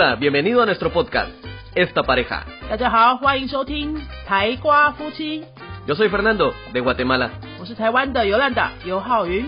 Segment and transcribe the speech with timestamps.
[0.00, 1.32] Hola, bienvenido a nuestro podcast,
[1.74, 2.44] Esta Pareja.
[2.70, 5.44] 大家好，欢迎收听台瓜夫妻
[5.88, 7.32] ，Yo soy Fernando, de Guatemala.
[7.58, 9.44] 我是台湾的尤兰达尤浩云。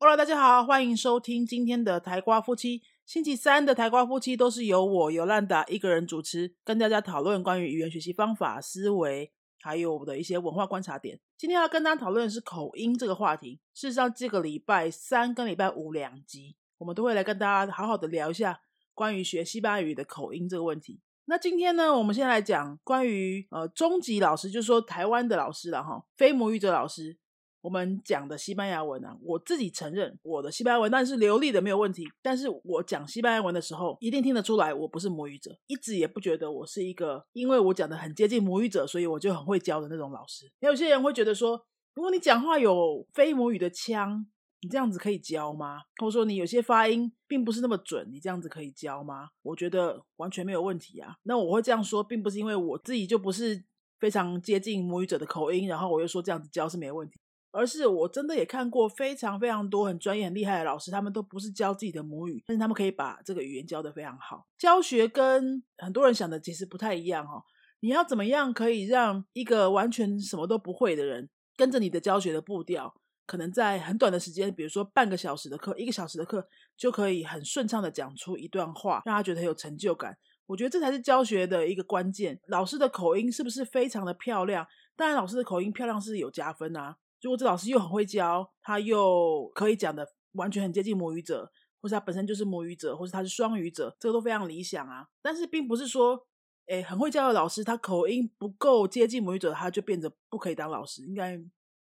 [0.00, 2.82] Hello，大家好，欢迎收听今天的台瓜夫妻。
[3.06, 9.30] 星期三的台瓜夫妻都是由我尤兰达一个人主持，跟大家讨论关于语言学习方法、思维，
[9.62, 11.18] 还有我的一些文化观察点。
[11.38, 13.60] 今天要跟大家讨论的是口音这个话题。
[13.72, 18.60] 事实上，这个礼拜三跟礼拜五两集，我们都会来跟大家好好的聊一下
[18.92, 21.00] 关于学西班牙语的口音这个问题。
[21.26, 27.16] 那今天呢，我们先来讲关于呃中级老师，就是说台湾的老师了哈，非母语者老师。
[27.62, 40.50] 我们讲的西班牙文啊，我自己承认我的西班牙文但是流利的没有问题，但是我讲西班牙文的时候，一定听得出来我不是母语者，一直也不觉得我是一个因为我讲的很接近母语者，所以我就很会教的那种老师。
[40.58, 44.26] 有些人会觉得说，如果你讲话有非母语的腔，
[44.60, 45.82] 你这样子可以教吗？
[46.00, 49.28] 或者说你有些发音并不是那么准，你这样子可以教吗？
[49.42, 51.14] 我觉得完全没有问题啊。
[51.22, 53.64] 那我会这样说，并不是因为我自己就不是
[54.00, 57.20] 非常接近母语者的口音，然后我又说这样子教是没问题。
[57.52, 64.46] 而是我真的也看过非常非常多很专业、很厉害的老师，他们都不是教自己的母语，但是他们可以把这个语言教得非常好。
[64.58, 67.44] 教学跟很多人想的其实不太一样哦。
[67.80, 72.94] 你要怎么样可以让一个完全什么都不会的人跟着你的教学的步调，
[73.26, 80.16] 可能在很短的时间，比如说半个小时的课、一个小时的课，就可以很顺畅的讲出一段话，让他觉得很有成就感。
[80.46, 82.40] 我觉得这才是教学的一个关键。
[82.46, 84.66] 老师的口音是不是非常的漂亮？
[84.96, 86.96] 当然，老师的口音漂亮是有加分啊。
[87.22, 95.08] 如果这老师又很会教，他又可以讲的完全很接近母语者，或是他本身就是母语者，或是他是双语者，这个都非常理想啊。
[95.22, 96.26] 但是并不是说，
[96.66, 101.40] 诶，很会教的老师，他口音不够接近母语者，他就变得不可以当老师，应该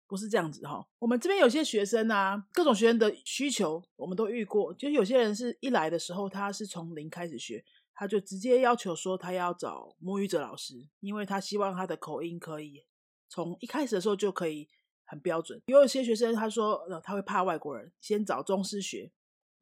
[0.07, 0.83] 不是这样子哈。
[0.97, 7.63] 我们这边有些学生啊，各种学生的需求我们都遇过，就是有些人是一来的时候，他是从零开始学，
[7.93, 12.83] 他就直接要求说他要找母语者老师，因为他希望他的口音可以
[13.29, 14.67] 从一开始的时候就可以。
[15.07, 19.09] 很标准，有一些学生他说，呃，他会怕外国人，先找中师学，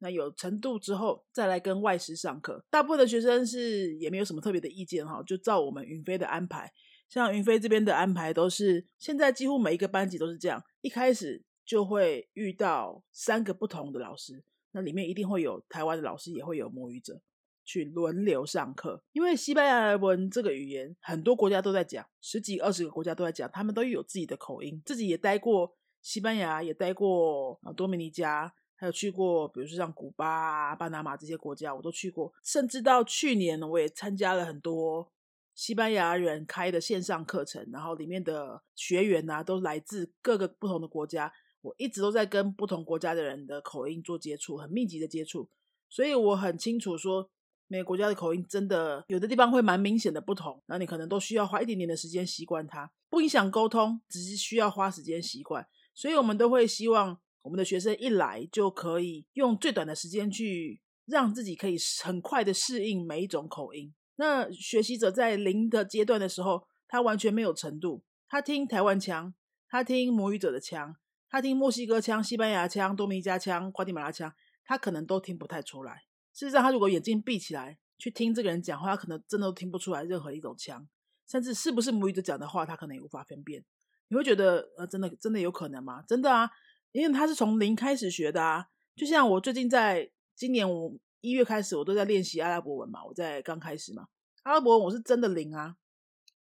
[0.00, 2.62] 那有程度之后再来跟外师上课。
[2.68, 6.72] 大部分的学生是也没有什么特别的意见哈，就照我们云飞的安排。
[7.08, 14.42] 像云飞这边的安排都是，现在几乎每一个班级都是这样，一开始就会遇到三个不同的老师，
[14.72, 17.20] 那里面一定会有台湾的老师，也会有母语者。
[17.66, 24.80] 去轮流上课，因为西班牙文这个语言很多国家都在讲，十几二十个国家都在讲，他们都有自己的口音。
[24.86, 32.32] 自己也待过西班牙，也待过啊多米尼加，还有去过，比如说像古巴、巴拿马这些国家，我都去过。
[32.44, 35.12] 甚至到去年，我也参加了很多
[35.56, 41.32] 西班牙人开的线上课程，然后里面的学员呐、啊，都来自各个不同的国家。
[41.62, 45.50] 我一直都在跟不同国家的人的口音做接触，很密集的接触，
[45.88, 47.28] 所以我很清楚说。
[47.68, 55.66] 每个国家的口音真的有的地方会蛮明显的不同，那你可能都需要花一点点的时间习惯它，不影响沟通，只是需要花时间习惯。
[55.94, 63.92] 所以我们都会希望我们的学生一来就可以用最短的时间去让自己可以很快的适应每一种口音。
[64.16, 69.34] 那学习者在零的阶段的时候，他完全没有程度，他听台湾腔，
[69.68, 70.94] 他听母语者的腔，
[71.28, 74.32] 他听墨西哥腔、西班牙腔、多米加腔、瓜地马拉腔，
[74.64, 76.04] 他可能都听不太出来。
[76.36, 80.86] 事实上，他如果眼睛闭起来去听这个人讲话，他可能真的都听不出来任何一种腔，
[81.26, 83.64] 甚至是不是母语者讲的话，他可能也无法分辨。
[84.08, 86.02] 你会觉得，呃，真的真的有可能吗？
[86.06, 86.50] 真的啊，
[86.92, 88.66] 因为他是从零开始学的啊。
[88.94, 94.06] 就像我最近在今年我一月开始，我都在练习阿拉伯文嘛，我在刚开始嘛，
[94.42, 95.76] 阿拉伯文我是真的零啊，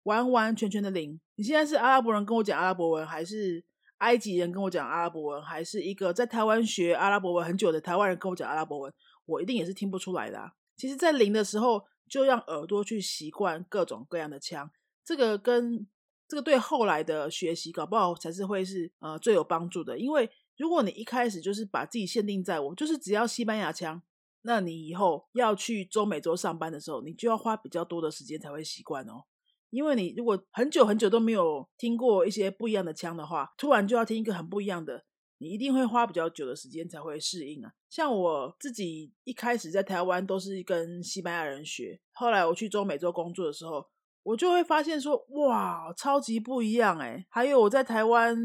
[0.04, 1.20] 完完全全的零。
[1.34, 3.62] 你现在是阿拉伯人跟我讲阿拉伯文，还是
[3.98, 8.92] 埃及人跟我讲阿拉伯文，还是一个在台湾学阿拉伯文很久的台湾人跟我讲阿拉伯文？
[9.26, 10.54] 我一定也是听不出来的、啊。
[10.76, 14.70] 其实，在零的时候，就让耳朵去习惯各种各样的腔，
[15.04, 15.86] 这个跟
[16.26, 19.98] 这个对后来的学习，搞不好才是会是呃最有帮助的。
[19.98, 24.02] 因为如果你一开始就是把自己限定在我就是只要西班牙腔，
[24.42, 29.24] 那你以后要去中美洲上班的时候，你就要花比较多的时间才会习惯哦。
[29.70, 35.04] 因为你如果很久很久都没有听过一些不一样的腔的话，突然就要听一个很不一样的。
[35.42, 37.72] 你一定会花比较久的时间才会适应啊。
[37.90, 43.84] 像我自己一开始在台湾都是跟西班牙人学，后来我去中美洲工作的时候，
[44.22, 47.26] 我就会发现说，哇，超级不一样哎。
[47.28, 48.36] 还有我在台湾，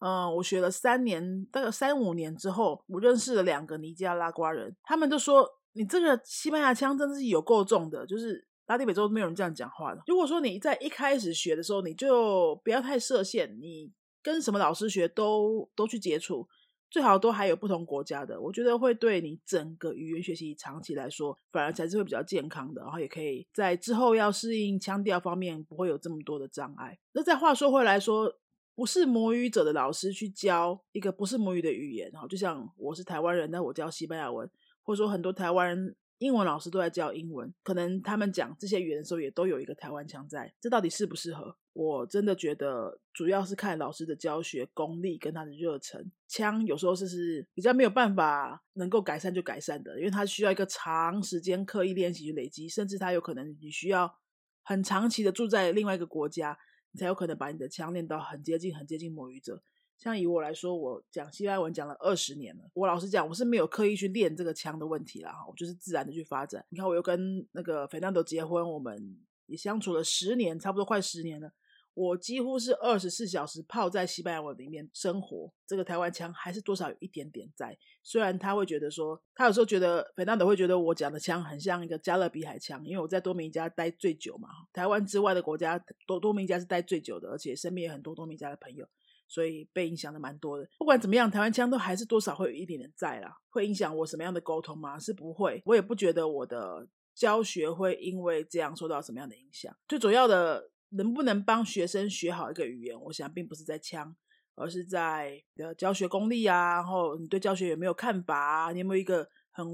[0.00, 10.02] 嗯，我学了三年，大概三五年之后，我认识了两个尼加拉瓜人，他们都说你这个西班牙腔真的是有够重的，就是拉丁美洲没有人这样讲话的。
[10.08, 13.92] 如果说你在一开始学的时候，你就不要太设限，你。
[14.22, 16.48] 跟什么老师学都都去接触，
[16.90, 26.98] 最好都还有不同国家的，我觉得会对你整个语言学习长期来说，反而才是会比较健康的，然后也可以在之后要适应腔调方面不会有这么多的障碍。
[27.12, 28.32] 那再话说回来说，
[28.74, 34.48] 不是母语者的老师去教一个不是母语的语言，哈，就像我是台湾人，但我教西班牙文，
[34.82, 35.96] 或者说很多台湾人。
[36.22, 41.56] 英文老师都在教英文，可能他们讲这些语言的时候也都有一个台湾腔在，这到底适不适合？
[41.72, 46.12] 我真的觉得主要是看老师的教学功力跟他的热忱。
[46.28, 54.14] 腔有时候是是比较没有办法能够改善就改善的，因为他需要一个长时间刻意练习去累积，甚至他有可能你需要
[54.62, 56.56] 很长期的住在另外一个国家，
[56.92, 59.60] 你才有可能把你的腔练到很接近、很接近母语者。
[60.02, 62.64] 像以我来说，我讲西班牙文讲了二十年了。
[62.74, 66.66] 我老实讲，我是没有刻意去练这个腔的问题啦，我就是自然的去发展。
[66.70, 69.16] 你看，我又跟那个菲南多结婚，我们
[69.46, 71.52] 也相处了十年，差不多快十年了。
[71.94, 77.78] 我几乎是二十四小时泡在西班牙文里面生活，这个台湾腔还是多少有一点点在。
[78.02, 84.48] 虽然他会觉得说，他有时候觉得菲南多会觉得我讲的腔很像一个加勒比海腔，因为我在多米加待最久嘛。
[84.72, 85.78] 台湾之外的国家，
[86.08, 88.84] 多多米加是待最久的，而且身边有很多多米加的朋友。
[89.32, 90.68] 所以被影响的蛮多的。
[90.78, 93.34] 不管怎么样，台湾腔都还是多少会有一点点在啦。
[93.48, 94.98] 会影响我什么样的沟通吗？
[94.98, 95.62] 是不会。
[95.64, 99.74] 我也不觉得我的教学会因为这样受到什么样的影响。
[99.88, 104.14] 最主要的，能不能帮学生学好一个语言，我想并不是在腔，
[104.54, 108.72] 而是在的教学功力啊，然后你对教学有没有看法啊？
[108.72, 109.66] 你有没有一个很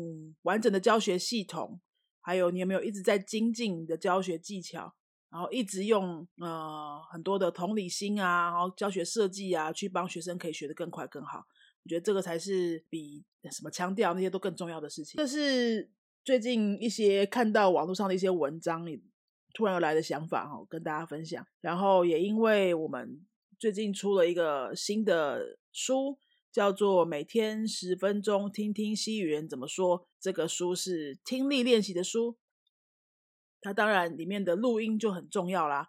[0.43, 1.81] 完整的教学系统？
[2.21, 4.95] 还有你有没有一直在精进你的教学技巧？
[5.31, 11.45] 然后一直用呃很多的同理心啊，然后教学设计啊，去帮学生可以学得更快更好。
[11.85, 15.17] 我觉得这个才是比什么腔调那些都更重要的事情。
[15.17, 15.91] 这是
[16.25, 18.87] 最近一些看到网络上的一些文章
[19.55, 21.47] 突然而来的想法哈，跟大家分享。
[21.61, 23.27] 然后也因为我们
[23.59, 26.19] 最近出了一个新的书，
[26.53, 32.37] 叫做《每天十分钟听听西语人怎么说》，这个书是听力练习的书。
[33.61, 35.87] 它当然里面的录音就很重要啦，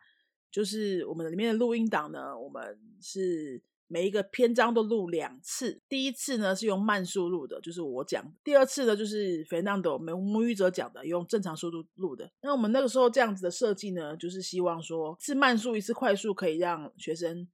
[0.52, 5.82] 就是我们里面的录音档呢，我们是每一个篇章都录两次。
[5.88, 12.32] 第一次呢是用慢速录的，就是我讲；第二次呢就是肥当的我们母语者讲的，用正常速度录的。
[12.42, 17.48] 那我们那个时候这样子的设计呢，就是希望说，是慢速一次快速，可以让学生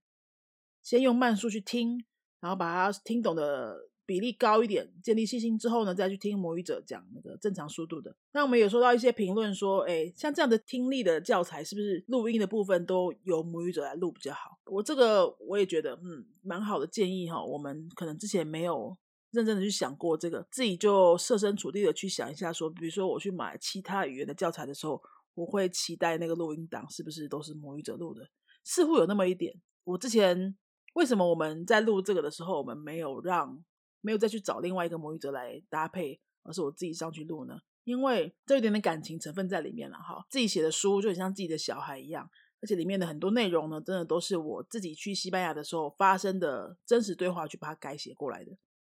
[0.82, 2.06] 先用慢速去听，
[2.40, 3.90] 然后把它听懂的。
[4.06, 8.16] 比例高一点，建立信心之后呢，再去听母语者讲那个正常速度的。
[8.34, 14.60] 那我们有收到一些评论说，哎，像这样的听力的教材，是不是录音的部分都由母语者来录比较好？
[14.66, 17.44] 我这个我也觉得，嗯，蛮好的建议哈。
[17.44, 18.96] 我们可能之前没有
[19.31, 25.01] 认真的去想过这个，自己就设身处地的去想一下，说，比如说我去买其他语言的教材的时候，
[25.34, 28.28] 我会期待那个录音档是不是都是母语者录的？
[28.63, 29.56] 似乎有那么一点。
[29.84, 30.56] 我之前
[30.94, 33.63] 为什么我们在录这个的时候，我们没有让？
[34.06, 40.24] 没有再去找另外一个魔语者来搭配，而是我自己上去录呢，因为这有点点感情成分在里面了哈。
[40.30, 42.30] 自己写的书就很像自己的小孩一样，
[42.62, 48.52] 而且里面的很多内容呢，真的都是我自己去西班牙的时候发生的真实对话去把它改写过来的。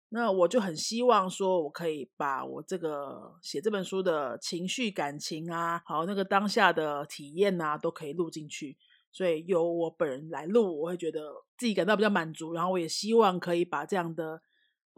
[0.09, 8.77] 那我就很希望说，我可以把我这个写这本书的情绪、感情啊，好那个当下的体验啊，都可以录进去。
[9.13, 12.51] 所以由我本人来录，我会觉得自己感到比较满足。
[12.53, 14.41] 然后我也希望可以把这样的。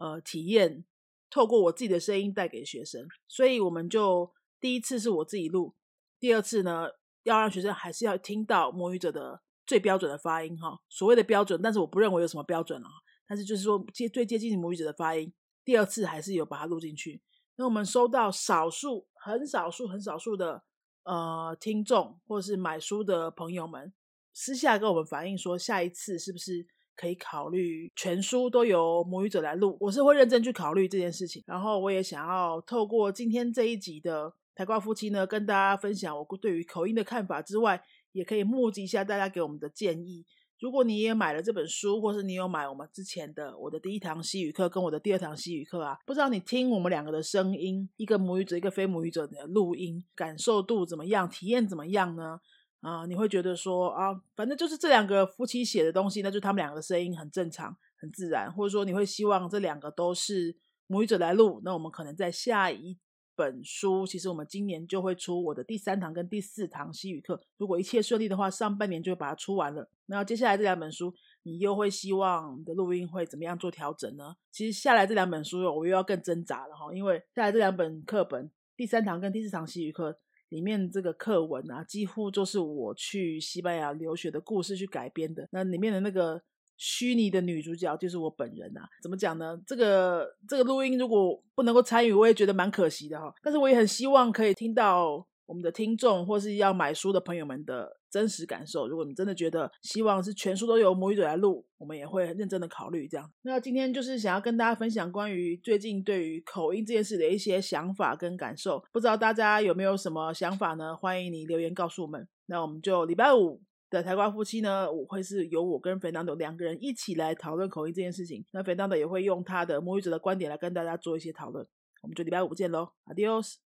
[0.00, 0.82] 呃，体验
[1.28, 5.74] 透过我自己的声音带给学生，所以我们就第一次是我自己录，
[6.18, 6.88] 第二次呢
[7.24, 12.88] 要让学生还是要听到母语者的最标准的发音哈，所谓的标准，但是我不认为有什么标准啊，
[13.28, 15.30] 但是就是说接最接近母语者的发音，
[15.66, 17.20] 第二次还是有把它录进去。
[17.56, 20.64] 那我们收到少数很少数很少数的
[21.04, 23.92] 呃听众或是买书的朋友们
[24.32, 26.66] 私下跟我们反映说，下一次是不是？
[27.00, 31.42] 可以考虑全书都由母语者来录，我是会认真去考虑这件事情。
[31.46, 40.26] 然后我也想要透过今天这一集的台瓜夫妻呢，跟大家分享我对于口音的看法之外，也可以募集一下大家给我们的建议。
[40.58, 51.26] 如果你也买了这本书，或是你有买我们之前的我的第一堂西语课跟我的第二堂西语课啊，不知道你听我们两个的声音，一个母语者一个非母语者的录音，感受度怎么样？
[51.26, 52.40] 体验怎么样呢？
[52.80, 60.56] 啊，你会觉得说啊，反正就是这两个夫妻写的东西，那就他们两个的声音很正常、很自然，或者说你会希望这两个都是
[60.86, 62.96] 母语者来录，那我们可能在下一
[63.36, 69.90] 本书，其实我们今年就会出我的第三堂跟第四堂西语课，如果一切顺利的话，上半年就会把它出完了。
[70.06, 74.34] 那接下来这两本书，你又会希望的录音会怎么样做调整呢？
[74.50, 80.18] 其实下来这两本书，我又要更挣扎了哈，因为下来这两本课本，第三堂跟第四堂西语课。
[80.50, 85.48] 里面这个课文啊，几乎就是我去西班牙留学的故事去改编的。
[85.50, 86.40] 那里面的那个
[86.76, 88.88] 虚拟的女主角就是我本人啊。
[89.02, 89.60] 怎么讲呢？
[89.66, 93.34] 这个这个录音如果不能够参与，我也觉得蛮可惜的哈。
[93.42, 98.88] 但是我也很希望可以听到我们的听众或是要买书的朋友们的真实感受。
[98.88, 103.30] 如果你真的觉得希望是全书都由母语者来录，我们也会认真的考虑这样。
[103.42, 108.84] 那今天就是想要跟大家分享关于最近对于口音这件事的一些想法跟感受。
[108.92, 110.96] 不知道大家有没有什么想法呢？
[110.96, 112.28] 欢迎你留言告诉我们。
[112.46, 113.62] 那我们就礼拜五。
[113.90, 118.44] 的台瓜夫妻呢，我会是由我跟肥当的两个人一起来讨论口音这件事情。
[118.52, 121.66] 那肥当的也会用他的母语者的观点来跟大家做一些讨论。
[122.02, 123.56] 我们就礼拜五见喽，Adios。